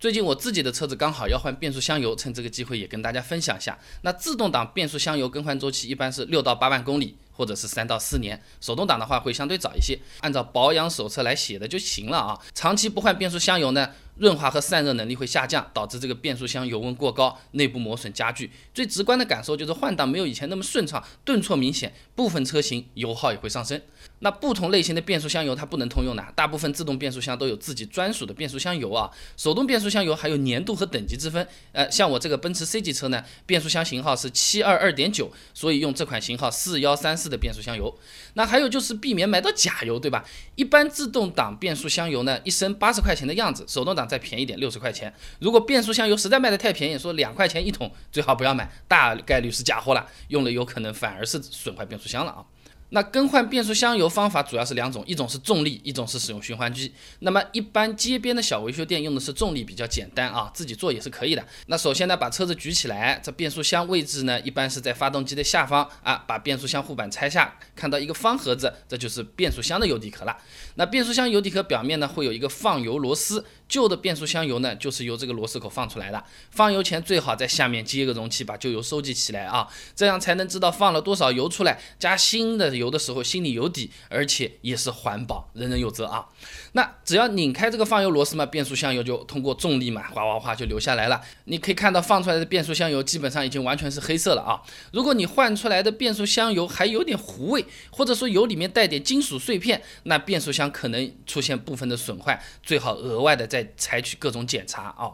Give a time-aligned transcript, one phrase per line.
[0.00, 3.76] 最近我自己的车子刚好要换变速箱油，趁这个机会也跟大家分享一下。
[4.02, 8.40] 那自动挡变速箱油更换周期一般是六到八万公里，或者是三到四年。
[8.60, 12.38] 手动挡的话会相对早一些，按照保养手册来写的就行了啊。
[12.54, 13.90] 长期不换变速箱油呢？
[14.18, 18.50] 润滑和散热能力会下降，导致这个变速箱油温过高，内部磨损加剧。
[18.74, 23.80] 最直观的感受就是换挡没有以前那么顺畅，顿挫明显，部分车型油耗也会上升。
[24.20, 29.08] 那不同类型的变速箱油它不能通用的，大部分自动变速箱都有自己专属的变速箱油啊。
[29.36, 31.46] 手动变速箱油还有年度和等级之分。
[31.70, 37.96] 呃，像我这个奔驰 C 级车呢，变速箱型号是七二二点九，所以用这款型号四幺三四的变速箱油。
[38.34, 40.24] 那还有就是避免买到假油，对吧？
[40.56, 45.12] 一般自动挡变速箱油呢，一升八十块钱的样子，手动挡再便宜点，六十块钱。
[45.38, 52.42] 如果变速箱油实在卖的太便宜，说两块钱一桶，最好不要买，大概率是假货了，用了有可能反而是损坏变速箱了啊。
[52.90, 56.92] 那更换变速箱油方法主要是两种，一种是重力，一种是使用循环机。
[57.20, 61.46] 那么一般街边的小维修店用的是重力，比较简单啊，自己做也是可以的。
[61.66, 70.36] 那首先呢，把车子举起来，这变速箱位置呢，一般是在发动机的下方啊，把变速箱护板拆下，看到一个方盒子，这就是变速箱的油底壳了。
[70.76, 73.44] 那变速箱油底壳表面呢，会有一个放油螺丝。
[73.68, 76.24] 旧的变速箱油呢，就是由这个螺丝口放出来的。
[76.50, 81.78] 放油前最好在下面接一个容器，把旧油收集起来啊，这样才能知道放了多少油出来。
[81.98, 86.26] 加新的油的时候心里有底，而且也是环保，人人有责啊。
[86.72, 91.20] 那只要拧开这个放油螺丝嘛，变速箱油就通过重力嘛，哗哗哗就流下来了。
[91.44, 94.62] 你可以看到放出来的变速箱油基本上已经完全是黑色了啊。
[94.92, 103.68] 如果你换出来的变速箱油还有点糊味，或者说油里面带点金属碎片，那变速箱可能出现部分的损坏，最好额外的再。
[103.76, 105.12] 采取各种检查啊，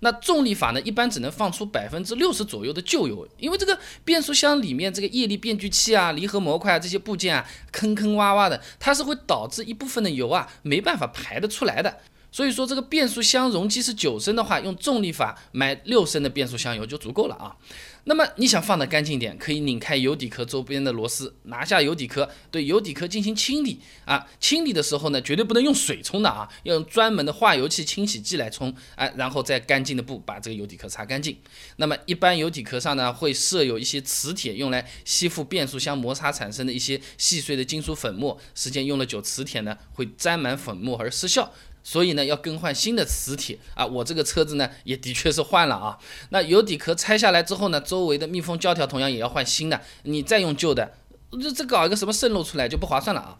[0.00, 11.98] 那重力法呢，一般只能放出百分之六十左右的旧油，因为这个变速箱里面这个液力变矩器啊、离合模块啊这些部件啊，坑坑洼洼的，它是会导致一部分的油啊没办法排得出来的。
[12.32, 17.56] 所以说这个变速箱容积是九升的话，用重力法买六升的变速箱油就足够了啊。
[18.04, 24.26] 那么你想放得干净点，可以拧开油底壳周边的螺丝，拿下油底壳，对油底壳进行清理啊。
[24.40, 31.36] 清理的时候呢，绝对不能用水冲的啊，要用专门的化油器清洗剂来冲，哎，然后再干净的布把这个油底壳擦干净。
[31.76, 41.52] 那么一般油底壳上呢，会设有一些磁铁，用来吸附变速箱摩擦产生的一些细碎的金属粉末，时间用了久，磁铁呢会沾满粉末而失效。
[41.84, 43.84] 所以呢，要更换新的磁铁啊！
[43.84, 45.98] 我这个车子呢，也的确是换了啊。
[46.30, 49.80] 那油底壳拆下来之后呢，周围的密封胶条同样也要换新的。
[50.04, 50.94] 你再用旧的，
[51.40, 53.38] 这这搞一个什么渗漏出来就不划算了啊。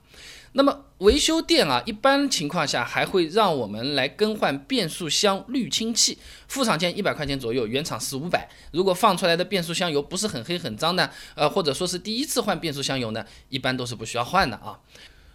[0.55, 8.51] 那么维修店啊，一般情况下还会让我们来更换变速箱滤清器，副厂件一百块钱左右，原厂四五百。
[8.71, 14.79] 如果放出来的变速箱油不是很黑很脏呢，呃，或者说是第一次换变速箱油呢，一般都是不需要换的啊。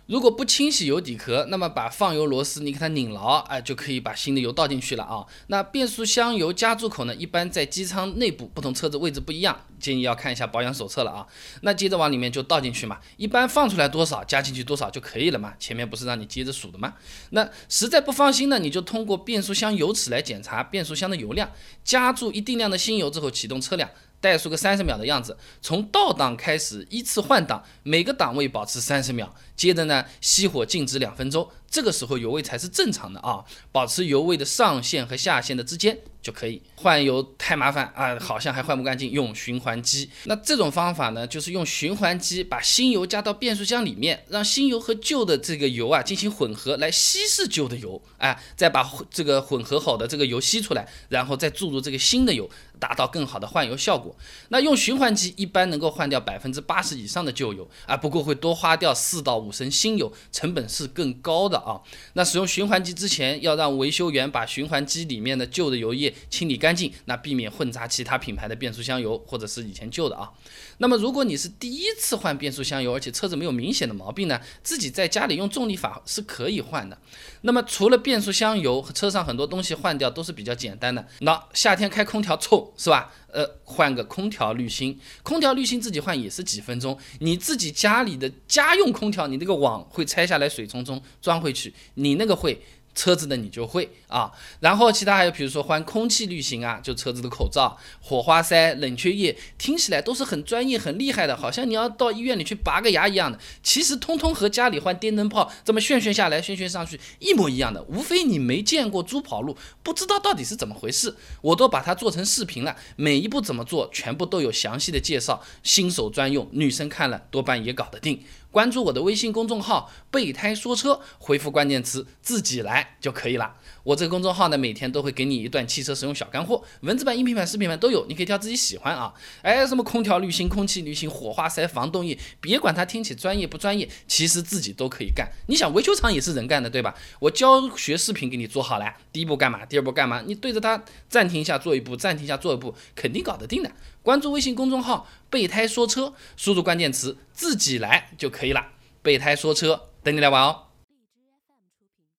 [0.08, 5.26] 如果不清洗油底壳，那么把放油螺丝你给它拧牢，哎，就可以把新的油倒进去了啊。
[5.48, 11.28] 那变速箱油加注口呢，一般在机舱内部，不同车子位置不一样，建议要看一下保养手册了啊。
[11.62, 15.54] 那接着往里面就倒进去嘛，一般放出来多少加进去多少就可以了嘛。
[15.60, 16.94] 前面不是让你接着数的吗？
[17.32, 21.52] 那实在不放心呢，你就通过变速箱油尺来检查变速箱的油量，
[21.84, 23.90] 加注一定量的新油之后启动车辆。
[24.22, 36.00] 怠速个三十秒的样子，从倒档开始依次换挡，每个档位保持三十秒，接着呢熄火静止两分钟，这个时候油位才是正常的啊，保持油位的上限和下限的之间。
[36.20, 40.10] 就可以换油太麻烦啊，好像还换不干净，用循环机。
[40.26, 54.14] 那这种方法呢，就是用循环机把新油加到变速箱里面，让新油和旧的这个油啊进行混合，来稀释旧的油，哎，再把这个混合好的这个油吸出来，然后再注入这个新的油，达到更好的换油效果。
[54.50, 61.82] 那用循环机一般能够换掉百分之八十以上的旧油啊，不过会多花掉四到五升新油，成本是更高的啊。
[62.14, 66.14] 那使用循环机之前，要让维修员把循环机里面的旧的油液。
[66.30, 70.32] 清理干净，那避免混杂其他品牌的变速箱油或者是以前旧的啊。
[70.80, 76.98] 那么如果你是第一次换变速箱油，而且车子没有明显的毛病呢，自己在家里用重力法是可以换的。
[77.42, 81.08] 那么除了变速箱油车上很多东西换掉都是比较简单的。
[81.20, 83.12] 那夏天开空调臭是吧？
[83.38, 86.98] 呃，换个空调滤芯，空调滤芯自己换也是几分钟。
[87.20, 92.60] 你自己家里的家用空调，你那个网会拆下来水冲冲装回去，你那个会。
[92.98, 103.38] 车子的你就会啊，然后其他还有比如说换空气滤芯啊，就车子的口罩、火花塞、冷却液，听起来都是很专业、很厉害的，好像你要到医院里去拔个牙一样的。
[103.62, 111.16] 其实通通和家里换电灯泡这么炫炫下来、炫炫上去一模一样的，无非你没见过猪跑路，不知道到底是怎么回事。
[111.42, 118.24] 我都把它做成视频了，每一步怎么做，全部都有详细的介绍，新手专用，女生看了多半也搞得定。
[118.58, 123.54] 关注我的微信公众号“备胎说车”，回复关键词“自己来”就可以了。
[123.84, 129.14] 我这个公众号呢，每天都会给你一段汽车使用小干货，文字版、音频版、视频版都有，你可以挑自己喜欢啊。
[129.44, 135.30] 哎，什么空调滤芯、空气滤芯、火花塞、防冻液，别管它听起专业不专业，其实自己都可以干。
[135.46, 136.96] 你想维修厂也是人干的，对吧？
[137.20, 139.64] 我教学视频给你做好了，第一步干嘛？
[139.68, 140.24] 第二步干嘛？
[140.26, 143.72] 你对着它暂停一下做一步，暂停一下做一步，肯定搞得定的。
[144.02, 148.66] 关注微信公众号“备胎说车”，输入关键词“自己来”就可以可以了。
[149.02, 150.67] 备胎说车，等你来玩哦。